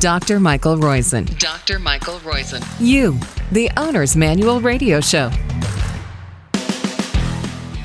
[0.00, 0.40] Dr.
[0.40, 1.38] Michael Roizen.
[1.38, 1.78] Dr.
[1.78, 2.62] Michael Roizen.
[2.78, 3.18] You,
[3.50, 5.30] the Owner's Manual Radio Show.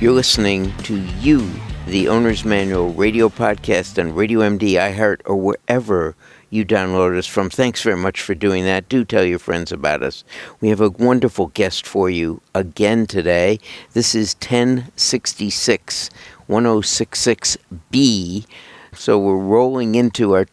[0.01, 1.49] You're listening to You,
[1.87, 6.15] the Owner's Manual radio podcast on Radio MD, iHeart, or wherever
[6.49, 7.49] you download us from.
[7.49, 8.89] Thanks very much for doing that.
[8.89, 10.25] Do tell your friends about us.
[10.59, 13.57] We have a wonderful guest for you again today.
[13.93, 16.09] This is 1066
[16.49, 18.45] 1066B.
[18.93, 20.43] So we're rolling into our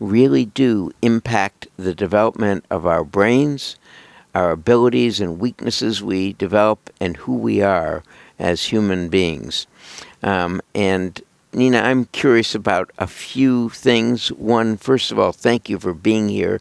[0.00, 3.76] really do impact the development of our brains,
[4.34, 8.02] our abilities and weaknesses we develop, and who we are
[8.38, 9.66] as human beings.
[10.22, 11.20] Um, and
[11.52, 14.28] Nina, I'm curious about a few things.
[14.32, 16.60] One, first of all, thank you for being here.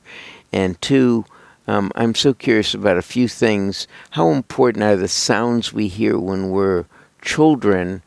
[0.51, 1.25] And two,
[1.67, 3.87] um, I'm so curious about a few things.
[4.11, 6.85] How important are the sounds we hear when we're
[7.21, 8.01] children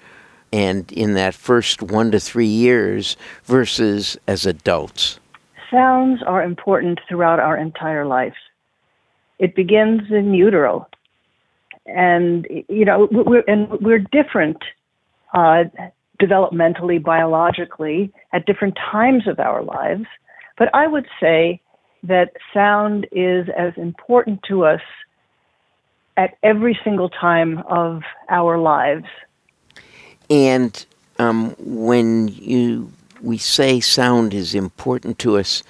[0.52, 5.20] and in that first one to three years versus as adults?
[5.70, 8.34] Sounds are important throughout our entire life.
[9.42, 10.86] It begins in utero.
[11.84, 14.58] And, you know, we're, and we're different
[15.34, 15.64] uh,
[16.20, 20.06] developmentally, biologically, at different times of our lives.
[20.56, 21.60] But I would say
[22.04, 24.80] that sound is as important to us
[26.16, 29.06] at every single time of our lives.
[30.30, 30.86] And
[31.18, 35.64] um, when you we say sound is important to us,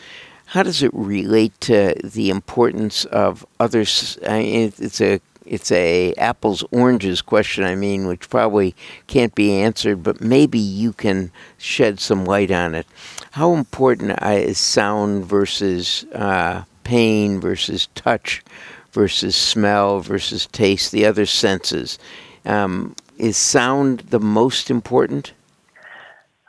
[0.52, 4.18] how does it relate to the importance of others?
[4.20, 7.64] It's a it's a apples oranges question.
[7.64, 8.74] I mean, which probably
[9.06, 12.86] can't be answered, but maybe you can shed some light on it.
[13.30, 18.42] How important is sound versus uh, pain versus touch
[18.90, 21.98] versus smell versus taste, the other senses?
[22.44, 25.32] Um, is sound the most important?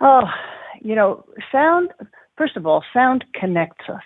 [0.01, 0.25] Oh,
[0.81, 1.93] you know, sound,
[2.37, 4.03] first of all, sound connects us.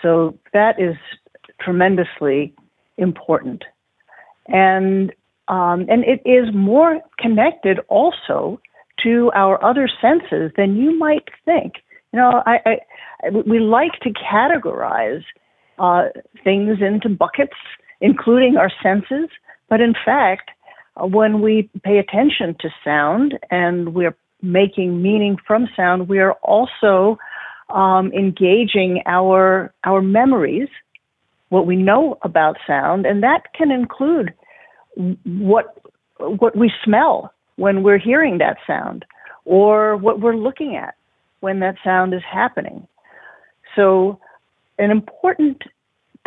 [0.00, 0.96] So that is
[1.60, 2.54] tremendously
[2.96, 3.64] important.
[4.48, 5.12] And
[5.48, 8.60] um, and it is more connected also
[9.02, 11.74] to our other senses than you might think.
[12.12, 15.24] You know, I, I we like to categorize
[15.78, 16.04] uh,
[16.44, 17.56] things into buckets,
[18.00, 19.28] including our senses,
[19.68, 20.50] but in fact,
[20.96, 26.32] uh, when we pay attention to sound and we're making meaning from sound, we are
[26.42, 27.18] also
[27.70, 30.68] um, engaging our our memories,
[31.48, 34.34] what we know about sound, and that can include
[35.24, 35.78] what
[36.18, 39.04] what we smell when we're hearing that sound,
[39.44, 40.94] or what we're looking at
[41.40, 42.86] when that sound is happening.
[43.74, 44.18] So,
[44.78, 45.62] an important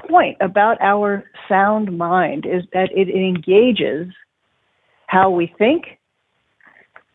[0.07, 4.13] point about our sound mind is that it engages
[5.07, 5.99] how we think,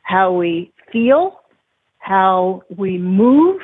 [0.03, 1.40] how we feel,
[1.98, 3.60] how we move,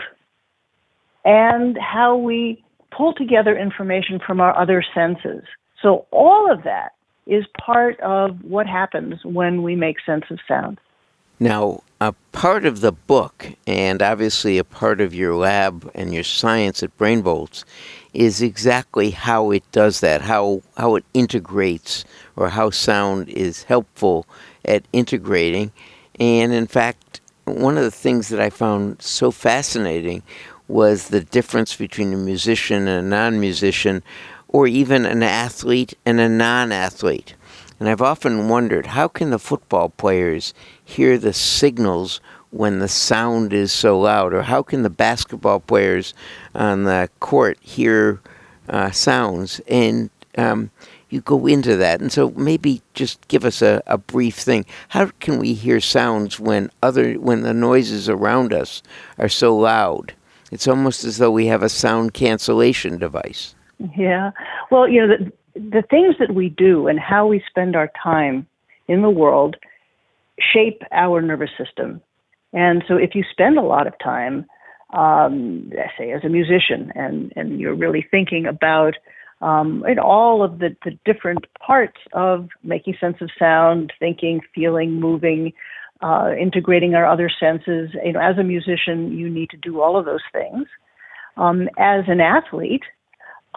[1.25, 2.63] and how we
[2.97, 5.45] pull together information from our other senses.
[5.83, 6.93] So, all of that
[7.27, 10.79] is part of what happens when we make sense of sound.
[11.39, 16.23] Now, a part of the book, and obviously a part of your lab and your
[16.23, 17.65] science at BrainVolts,
[18.15, 22.05] is exactly how it does that, how, how it integrates,
[22.37, 24.27] or how sound is helpful
[24.65, 25.73] at integrating.
[26.19, 30.23] And in fact, one of the things that I found so fascinating
[30.69, 34.03] was the difference between a musician and a non musician,
[34.49, 37.35] or even an athlete and a non athlete.
[37.79, 42.21] And I've often wondered how can the football players hear the signals
[42.51, 46.15] when the sound is so loud, or how can the basketball players
[46.55, 48.21] on the court hear
[48.69, 49.61] uh, sounds?
[49.69, 50.71] And um,
[51.11, 52.01] you go into that.
[52.01, 54.65] And so maybe just give us a, a brief thing.
[54.89, 58.83] How can we hear sounds when other when the noises around us
[59.19, 60.15] are so loud?
[60.53, 63.55] It's almost as though we have a sound cancellation device.
[63.97, 64.31] Yeah.
[64.71, 68.47] Well, you know, the, the things that we do and how we spend our time
[68.89, 69.57] in the world
[70.39, 72.01] shape our nervous system.
[72.53, 74.47] And so if you spend a lot of time,
[74.93, 78.95] um, say, as a musician, and, and you're really thinking about
[79.41, 85.01] um, in all of the, the different parts of making sense of sound, thinking, feeling,
[85.01, 85.53] moving,
[86.03, 87.91] uh, integrating our other senses.
[88.05, 90.67] You know, as a musician, you need to do all of those things.
[91.37, 92.85] Um, as an athlete,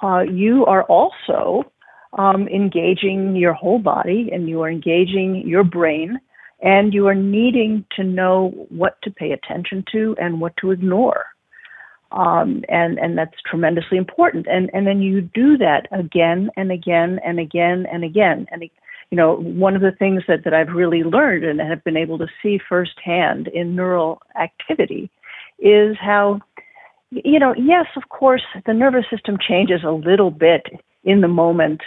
[0.04, 1.72] uh, you are also
[2.18, 6.20] um, engaging your whole body and you are engaging your brain
[6.62, 11.26] and you are needing to know what to pay attention to and what to ignore.
[12.12, 14.48] Um, and and that's tremendously important.
[14.48, 18.48] And and then you do that again and again and again and again.
[18.52, 18.64] And
[19.12, 22.18] you know, one of the things that that I've really learned and have been able
[22.18, 25.12] to see firsthand in neural activity
[25.60, 26.40] is how,
[27.12, 30.68] you know, yes, of course, the nervous system changes a little bit
[31.04, 31.82] in the moment.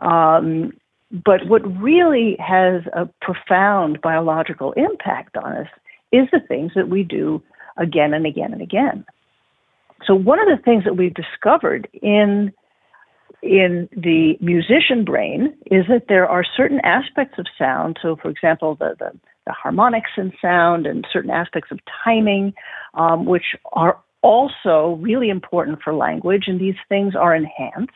[0.00, 0.72] Um,
[1.10, 5.68] but what really has a profound biological impact on us
[6.12, 7.42] is the things that we do
[7.76, 9.04] again and again and again.
[10.06, 12.52] So one of the things that we've discovered in
[13.42, 17.96] in the musician brain is that there are certain aspects of sound.
[18.02, 19.12] So, for example, the, the,
[19.46, 22.52] the harmonics in sound and certain aspects of timing,
[22.94, 27.92] um, which are also really important for language, and these things are enhanced.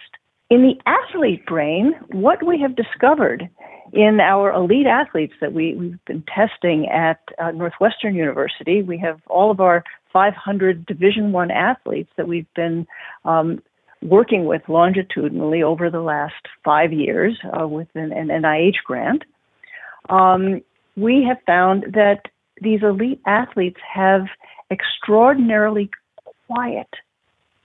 [0.50, 3.49] In the athlete brain, what we have discovered
[3.93, 9.21] in our elite athletes that we, we've been testing at uh, Northwestern University, we have
[9.27, 12.87] all of our 500 Division One athletes that we've been
[13.25, 13.62] um,
[14.03, 19.23] working with longitudinally over the last five years uh, with an, an, NIH grant.
[20.09, 20.62] Um,
[20.97, 22.23] we have found that
[22.61, 24.23] these elite athletes have
[24.71, 25.91] extraordinarily
[26.47, 26.89] quiet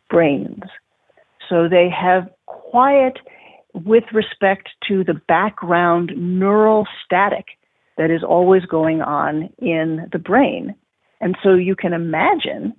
[0.09, 0.61] brains.
[1.49, 3.19] So they have quiet
[3.73, 7.45] with respect to the background neural static
[7.97, 10.75] that is always going on in the brain.
[11.19, 12.73] And so you can imagine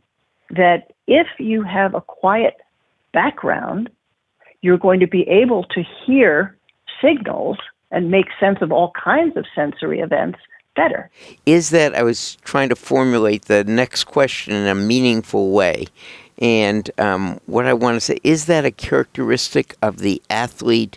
[0.50, 2.54] that if you have a quiet
[3.12, 3.90] background,
[4.62, 6.56] you're going to be able to hear
[7.02, 7.58] signals
[7.90, 10.38] and make sense of all kinds of sensory events
[10.78, 11.10] better.
[11.44, 15.86] Is that, I was trying to formulate the next question in a meaningful way.
[16.38, 20.96] And um, what I want to say is that a characteristic of the athlete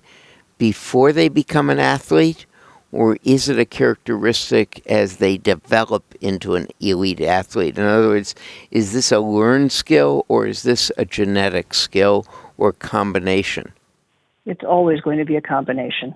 [0.58, 2.46] before they become an athlete?
[2.92, 7.78] or is it a characteristic as they develop into an elite athlete?
[7.78, 8.36] In other words,
[8.70, 12.26] is this a learned skill or is this a genetic skill
[12.58, 13.72] or combination?
[14.46, 16.16] It's always going to be a combination,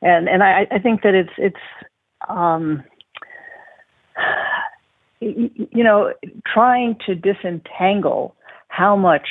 [0.00, 1.56] and and I, I think that it's it's
[2.28, 2.82] um,
[5.20, 6.12] you know
[6.52, 8.34] trying to disentangle
[8.68, 9.26] how much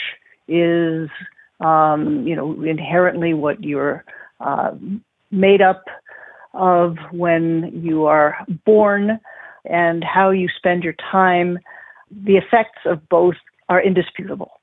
[0.48, 1.10] is
[1.60, 4.04] um, you know inherently what you're
[4.40, 4.72] uh,
[5.32, 5.86] made up
[6.54, 9.20] of when you are born
[9.66, 11.58] and how you spend your time,
[12.12, 13.36] the effects of both
[13.70, 14.60] are indisputable.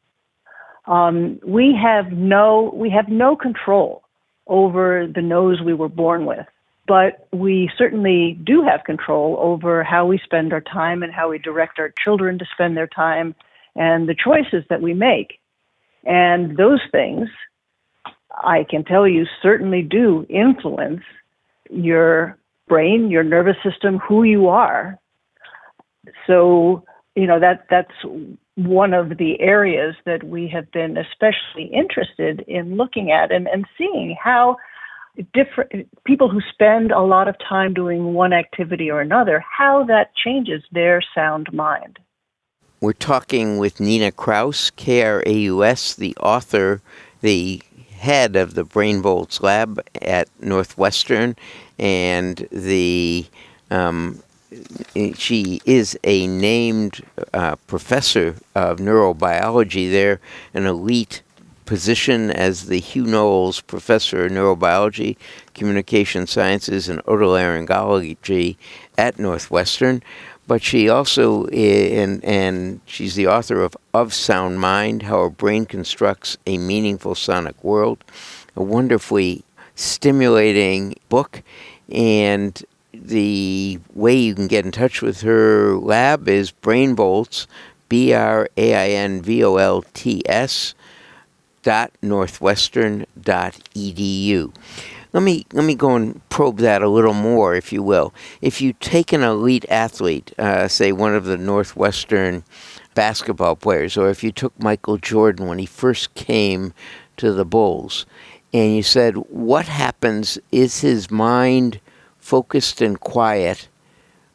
[0.87, 4.03] Um, we have no we have no control
[4.47, 6.47] over the nose we were born with,
[6.87, 11.39] but we certainly do have control over how we spend our time and how we
[11.39, 13.35] direct our children to spend their time
[13.77, 15.39] and the choices that we make.
[16.05, 17.29] And those things,
[18.31, 21.03] I can tell you, certainly do influence
[21.71, 22.39] your
[22.69, 24.99] brain, your nervous system, who you are.
[26.27, 26.85] So,
[27.15, 27.93] you know, that that's
[28.57, 33.67] one of the areas that we have been especially interested in looking at and, and
[33.77, 34.57] seeing how
[35.35, 40.15] different people who spend a lot of time doing one activity or another, how that
[40.15, 41.99] changes their sound mind.
[42.81, 46.81] We're talking with Nina Kraus, KRAUS, the author,
[47.21, 47.63] the
[47.93, 51.37] head of the BrainVolts lab at Northwestern,
[51.79, 53.27] and the
[53.71, 54.23] um,
[55.15, 57.03] she is a named
[57.35, 60.21] uh, professor of neurobiology there,
[60.55, 61.23] an elite
[61.71, 65.17] position as the Hugh Knowles Professor of Neurobiology,
[65.55, 68.57] Communication Sciences, and Otolaryngology
[68.99, 70.03] at Northwestern
[70.49, 75.65] but she also and and she's the author of Of Sound Mind: How Our Brain
[75.65, 78.03] Constructs a Meaningful Sonic World,
[78.57, 79.45] a wonderfully
[79.77, 81.45] stimulating book.
[81.93, 82.61] And
[82.93, 87.47] the way you can get in touch with her lab is BrainVolts,
[87.89, 90.75] B R A I N V O L T S
[91.63, 94.53] dot northwestern dot edu.
[95.13, 98.15] Let me let me go and probe that a little more, if you will.
[98.41, 102.45] If you take an elite athlete, uh, say one of the Northwestern
[102.95, 106.73] basketball players, or if you took Michael Jordan when he first came
[107.17, 108.07] to the Bulls,
[108.53, 110.39] and you said, what happens?
[110.53, 111.81] Is his mind
[112.19, 113.69] focused and quiet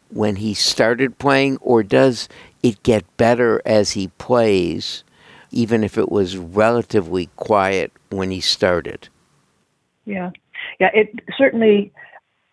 [0.09, 2.27] when he started playing, or does
[2.61, 5.03] it get better as he plays,
[5.55, 9.09] even if it was relatively quiet when he started?
[10.05, 10.29] Yeah,
[10.79, 10.91] yeah.
[10.93, 11.91] It certainly,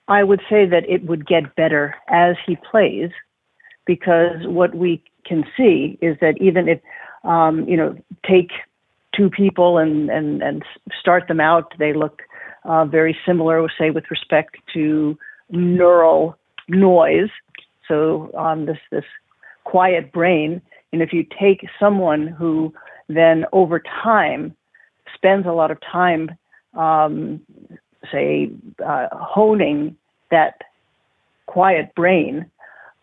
[0.08, 3.10] I would say that it would get better as he plays,
[3.84, 6.80] because what we can see is that even if
[7.24, 8.50] um, you know take
[9.14, 10.64] two people and and and
[10.98, 12.22] start them out, they look
[12.64, 15.18] uh, very similar, say with respect to
[15.50, 16.36] neural
[16.68, 17.30] noise.
[17.88, 19.04] So um, this this
[19.64, 22.72] quiet brain, and if you take someone who
[23.16, 24.54] then over time
[25.14, 26.30] spends a lot of time,
[26.74, 27.40] um,
[28.10, 28.50] say,
[28.84, 29.96] uh, honing
[30.30, 30.62] that
[31.46, 32.46] quiet brain,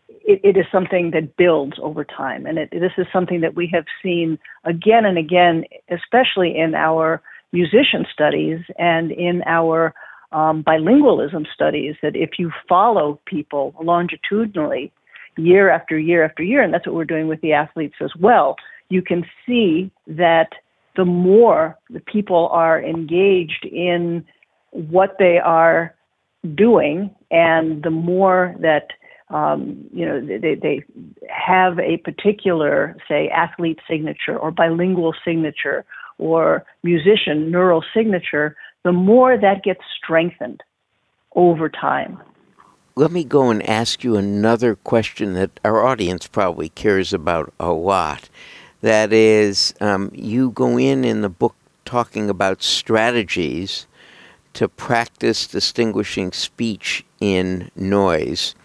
[0.08, 2.46] it, it is something that builds over time.
[2.46, 7.22] And it, this is something that we have seen again and again, especially in our
[7.52, 9.94] musician studies and in our
[10.32, 14.92] um, bilingualism studies, that if you follow people longitudinally
[15.38, 18.56] year after year after year, and that's what we're doing with the athletes as well,
[18.90, 20.50] you can see that
[20.96, 24.26] the more the people are engaged in
[24.72, 25.96] what they are
[26.56, 28.88] doing and the more that
[29.30, 30.84] um, you know they, they
[31.30, 35.86] have a particular say athlete signature or bilingual signature
[36.18, 40.64] or musician neural signature the more that gets strengthened
[41.36, 42.20] over time.
[42.96, 47.72] Let me go and ask you another question that our audience probably cares about a
[47.72, 48.30] lot
[48.82, 51.56] that is um, you go in in the book
[51.86, 53.88] talking about strategies
[54.54, 58.56] to practice distinguishing speech in noise.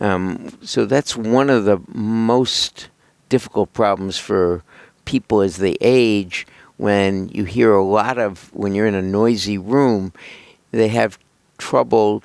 [0.00, 2.88] Um, so that's one of the most
[3.28, 4.62] difficult problems for
[5.04, 9.58] people as they age when you hear a lot of, when you're in a noisy
[9.58, 10.12] room,
[10.70, 11.18] they have
[11.58, 12.22] trouble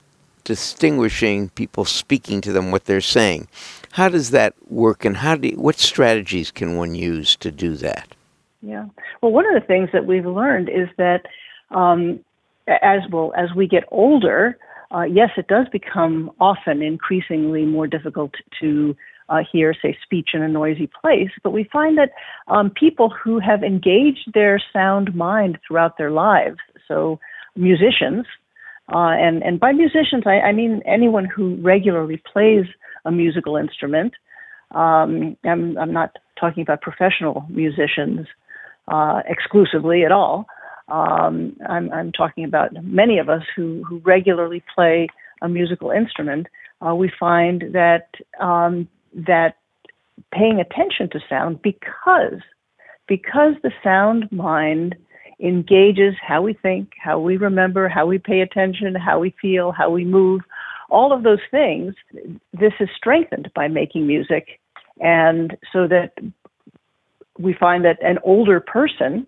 [0.47, 3.49] distinguishing people speaking to them what they're saying.
[3.91, 7.75] How does that work, and how do you, what strategies can one use to do
[7.75, 8.15] that?
[8.61, 8.85] Yeah.
[9.21, 11.25] Well, one of the things that we've learned is that
[11.71, 12.21] um,
[12.67, 14.57] as well as we get older,
[14.95, 18.95] uh, yes, it does become often increasingly more difficult to
[19.27, 21.31] uh, hear, say, speech in a noisy place.
[21.43, 22.11] But we find that
[22.47, 27.19] um, people who have engaged their sound mind throughout their lives, so
[27.57, 28.25] musicians,
[28.89, 32.65] uh, and and by musicians I, I, mean anyone who regularly plays
[33.05, 34.13] a musical instrument.
[34.71, 38.27] Um, I'm I'm not talking about professional musicians
[38.87, 40.47] uh, exclusively at all.
[40.89, 45.07] Um, I'm, I'm talking about many of us who, who regularly play
[45.41, 46.47] a musical instrument.
[46.85, 48.07] Uh, we find that
[48.39, 49.57] um, that
[50.31, 52.41] paying attention to sound because
[53.07, 54.95] because the sound mind
[55.39, 59.89] engages how we think, how we remember, how we pay attention, how we feel, how
[59.89, 60.41] we move,
[60.89, 61.93] all of those things.
[62.53, 64.59] This is strengthened by making music,
[64.99, 66.13] and so that
[67.37, 69.27] we find that an older person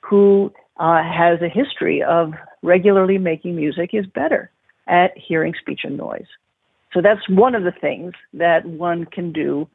[0.00, 2.32] who uh, has a history of
[2.62, 4.50] regularly making music is better
[4.86, 6.26] at hearing speech and noise.
[6.92, 9.68] So that's one of the things that one can do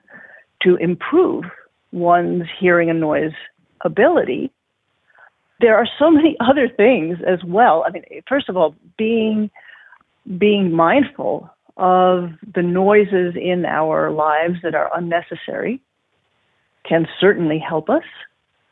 [0.63, 1.45] to improve
[1.91, 3.31] one's hearing and noise
[3.81, 4.51] ability.
[5.59, 7.83] There are so many other things as well.
[7.87, 9.49] I mean, first of all, being
[10.39, 15.81] being mindful of the noises in our lives that are unnecessary
[16.87, 18.03] can certainly help us.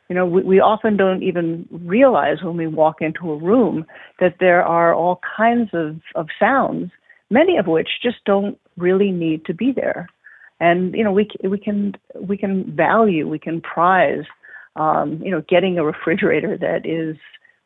[0.08, 3.86] You know, we, we often don't even realize when we walk into a room
[4.20, 6.90] that there are all kinds of, of sounds,
[7.30, 10.08] many of which just don't really need to be there.
[10.60, 14.24] And you know, we we can we can value, we can prize,
[14.76, 17.16] um, you know, getting a refrigerator that is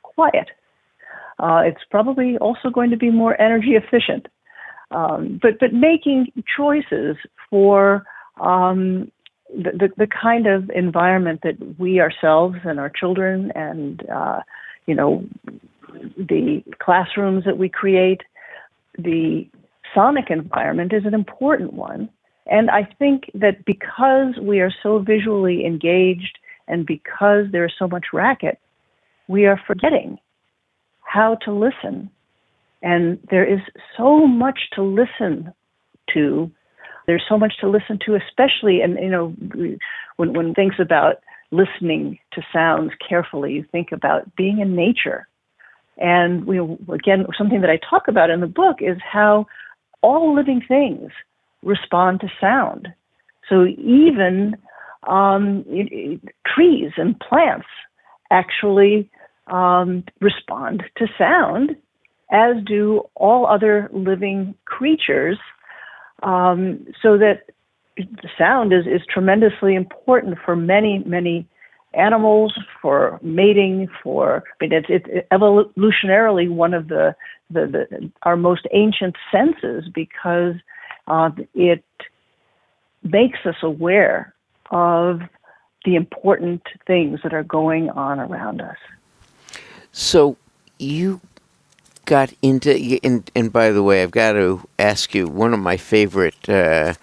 [0.03, 0.49] quiet.
[1.39, 4.27] Uh, it's probably also going to be more energy efficient.
[4.91, 7.17] Um, but but making choices
[7.51, 8.05] for
[8.41, 9.11] um,
[9.55, 14.41] the, the, the kind of environment that we ourselves and our children and uh,
[14.87, 15.25] you know
[16.17, 18.23] the classrooms that we create,
[18.99, 19.47] the
[19.95, 22.09] sonic environment is an important one.
[22.47, 26.39] And I think that because we are so visually engaged
[26.69, 28.59] and because there is so much racket,
[29.27, 30.19] we are forgetting
[31.01, 32.11] how to listen.
[32.83, 33.61] And there is
[33.97, 35.53] so much to listen
[36.15, 36.51] to
[37.09, 39.35] there's so much to listen to, especially, and you know,
[40.17, 41.17] when when thinks about
[41.51, 45.27] listening to sounds carefully, you think about being in nature.
[45.97, 46.59] And we,
[46.93, 49.47] again, something that I talk about in the book is how
[50.03, 51.11] all living things
[51.63, 52.89] respond to sound.
[53.49, 54.57] So even
[55.05, 55.65] um,
[56.47, 57.67] trees and plants
[58.31, 59.11] actually
[59.47, 61.77] um, respond to sound,
[62.31, 65.39] as do all other living creatures,
[66.23, 67.47] um, so that
[68.37, 71.47] sound is, is tremendously important for many, many
[71.95, 72.53] animals,
[72.83, 77.15] for mating, for I mean, it's, it's evolutionarily one of the,
[77.51, 80.55] the, the our most ancient senses because
[81.07, 81.85] uh, it
[83.03, 84.35] makes us aware
[84.71, 85.21] of
[85.85, 88.77] the important things that are going on around us.
[89.93, 90.37] So
[90.79, 91.21] you
[92.05, 95.77] got into, and, and by the way, I've got to ask you, one of my
[95.77, 96.95] favorite uh,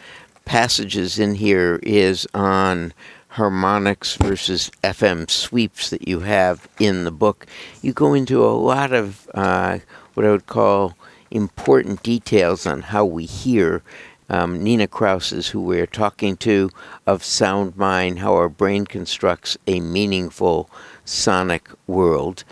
[0.46, 2.94] passages in here is on
[3.30, 7.46] harmonics versus FM sweeps that you have in the book.
[7.82, 9.80] You go into a lot of uh,
[10.14, 10.96] what I would call
[11.32, 13.84] important details on how we hear.
[14.30, 16.72] Um, Nina Kraus is who we're talking to
[17.06, 20.70] of Sound Mind, how our brain constructs a meaningful
[21.06, 22.44] sonic world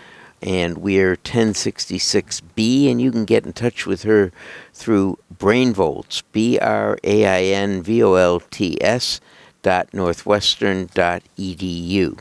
[0.44, 4.32] and we're 1066B, and you can get in touch with her
[4.74, 9.22] through BrainVolts, B R A I N V O L T S
[9.62, 12.20] dot northwestern dot edu.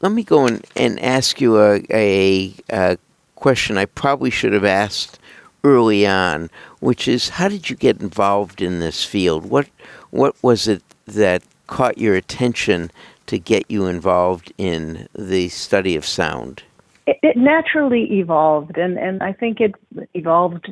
[0.00, 2.98] Let me go and, ask you a, a, a
[3.36, 5.18] question I probably should have asked
[5.64, 6.50] early on,
[6.80, 9.46] which is how did you get involved in this field?
[9.46, 9.68] What
[10.10, 12.90] what was it that caught your attention
[13.26, 16.62] to get you involved in the study of sound?
[17.08, 19.74] it, it naturally evolved, and, and I think it
[20.12, 20.68] evolved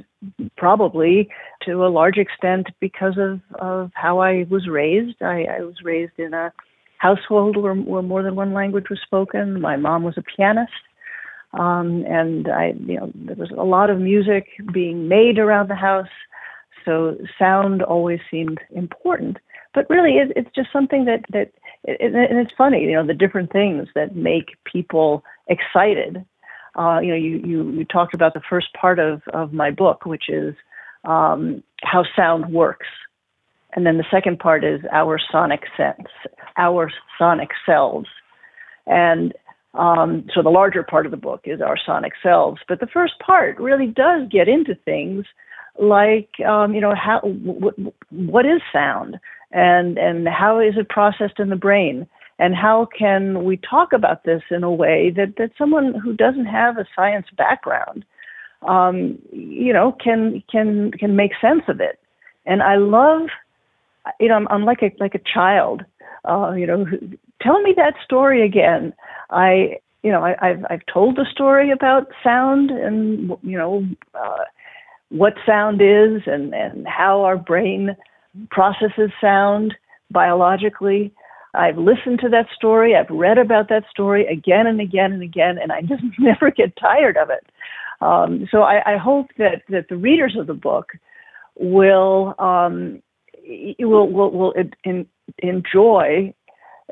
[0.56, 1.30] probably
[1.62, 5.22] to a large extent because of, of how I was raised.
[5.22, 6.52] I, I was raised in a
[6.98, 9.60] household where, where more than one language was spoken.
[9.60, 10.72] My mom was a pianist.
[11.58, 15.74] Um, and I, you know, there was a lot of music being made around the
[15.74, 16.08] house,
[16.84, 19.38] so sound always seemed important.
[19.74, 21.52] But really, it, it's just something that that,
[21.84, 26.24] it, and it's funny, you know, the different things that make people excited.
[26.78, 30.04] Uh, you know, you, you, you talked about the first part of, of my book,
[30.04, 30.54] which is
[31.04, 32.86] um, how sound works.
[33.74, 36.08] And then the second part is our sonic sense,
[36.58, 38.08] our sonic selves.
[38.86, 39.32] And
[39.76, 42.60] um, so the larger part of the book is our sonic selves.
[42.68, 45.24] But the first part really does get into things
[45.78, 49.18] like, um, you know, how, w- what is sound
[49.52, 52.06] and, and how is it processed in the brain?
[52.38, 56.46] and how can we talk about this in a way that, that someone who doesn't
[56.46, 58.04] have a science background
[58.62, 61.98] um, you know can can can make sense of it
[62.46, 63.28] and i love
[64.20, 65.84] you know i'm, I'm like a like a child
[66.28, 66.86] uh, you know
[67.40, 68.92] tell me that story again
[69.30, 73.84] i you know I, have I've told the story about sound and you know
[74.14, 74.44] uh,
[75.10, 77.96] what sound is and and how our brain
[78.50, 79.74] processes sound
[80.10, 81.12] biologically
[81.56, 82.94] I've listened to that story.
[82.94, 86.76] I've read about that story again and again and again, and I just never get
[86.76, 87.46] tired of it.
[88.00, 90.92] Um, so I, I, hope that, that the readers of the book
[91.58, 93.02] will um,
[93.78, 95.06] will will, will in,
[95.38, 96.34] enjoy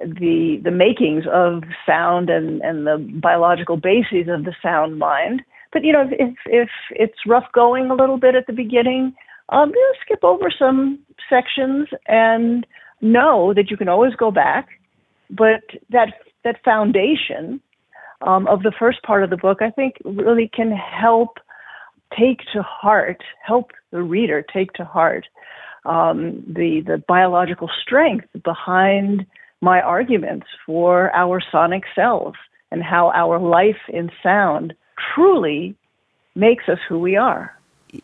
[0.00, 5.42] the the makings of sound and, and the biological bases of the sound mind.
[5.72, 9.14] But you know, if if it's rough going a little bit at the beginning,
[9.50, 12.66] um, you know, skip over some sections and
[13.00, 14.68] know that you can always go back,
[15.30, 17.60] but that that foundation
[18.20, 21.38] um, of the first part of the book, I think, really can help
[22.18, 25.26] take to heart, help the reader take to heart
[25.84, 29.26] um, the the biological strength behind
[29.64, 32.38] my arguments for our sonic selves
[32.70, 34.74] and how our life in sound
[35.14, 35.74] truly
[36.34, 37.58] makes us who we are.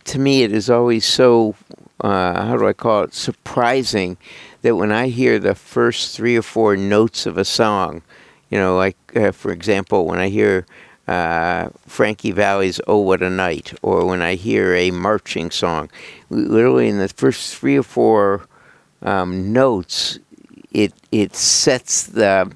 [0.05, 1.55] To me, it is always so
[2.01, 4.17] uh, how do I call it, surprising
[4.63, 8.03] that when I hear the first three or four notes of a song,
[8.49, 10.67] you know, like uh, for example, when I hear
[11.07, 15.91] uh, Frankie Valli's "Oh What a Night," or when I hear a marching song,
[16.31, 18.47] literally in the first three or four
[19.03, 20.19] um, notes,
[20.73, 22.51] it it sets the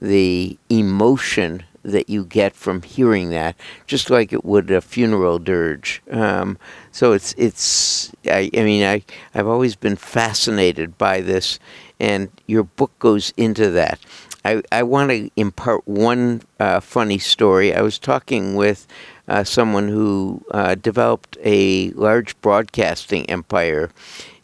[0.00, 6.02] the emotion that you get from hearing that, just like it would a funeral dirge.
[6.10, 6.58] Um,
[6.92, 9.02] so it's it's I, I mean I
[9.34, 11.58] I've always been fascinated by this,
[11.98, 13.98] and your book goes into that.
[14.44, 17.74] I, I want to impart one uh, funny story.
[17.74, 18.86] I was talking with
[19.28, 23.90] uh, someone who uh, developed a large broadcasting empire,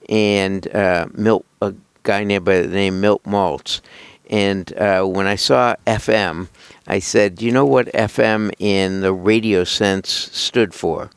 [0.08, 1.74] and uh, Milt, a
[2.06, 3.82] guy named by the name Milt Maltz.
[4.30, 6.48] And uh, when I saw FM,
[6.86, 11.10] I said, "Do you know what FM in the radio sense stood for?"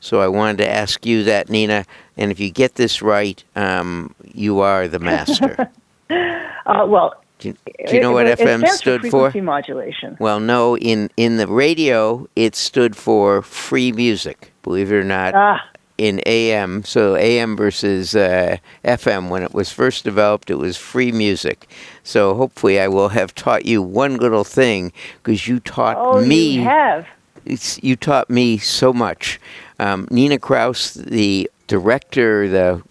[0.00, 1.84] So I wanted to ask you that, Nina.
[2.16, 5.70] And if you get this right, um, you are the master.
[6.10, 7.56] uh, well, do you,
[7.86, 9.30] do you know it, what FM stood for?
[9.30, 9.44] Frequency for?
[9.44, 10.16] modulation.
[10.18, 10.76] Well, no.
[10.78, 14.52] In in the radio, it stood for free music.
[14.62, 15.34] Believe it or not.
[15.34, 15.62] Ah.
[15.98, 19.28] In AM, so AM versus uh, FM.
[19.30, 21.68] When it was first developed, it was free music.
[22.02, 26.56] So hopefully, I will have taught you one little thing because you taught Oh, me.
[26.56, 27.06] you have.
[27.44, 29.40] It's, you taught me so much.
[29.78, 32.82] Um, Nina Kraus, the director, the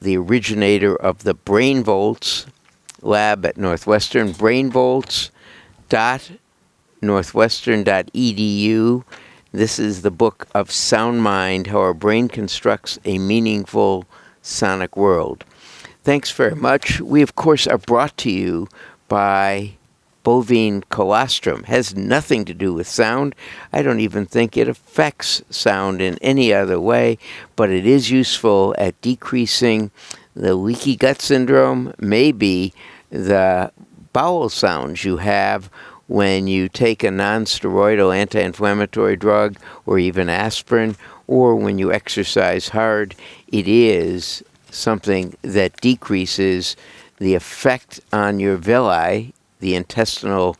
[0.00, 2.46] the originator of the Brain Volts
[3.00, 5.30] lab at Northwestern, brainvolts
[5.88, 6.30] dot
[7.02, 9.04] northwestern.edu.
[9.54, 14.04] This is the book of Sound Mind How Our Brain Constructs a Meaningful
[14.42, 15.44] Sonic World.
[16.02, 17.00] Thanks very much.
[17.00, 18.66] We, of course, are brought to you
[19.06, 19.74] by
[20.24, 21.62] bovine colostrum.
[21.62, 23.36] Has nothing to do with sound.
[23.72, 27.16] I don't even think it affects sound in any other way,
[27.54, 29.92] but it is useful at decreasing
[30.34, 32.74] the leaky gut syndrome, maybe
[33.08, 33.70] the
[34.12, 35.70] bowel sounds you have
[36.06, 43.14] when you take a non-steroidal anti-inflammatory drug or even aspirin or when you exercise hard
[43.48, 46.76] it is something that decreases
[47.18, 50.56] the effect on your villi the intestinal